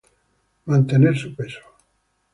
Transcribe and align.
mantener 0.65 1.15
su 1.15 1.35
peso 1.35 1.59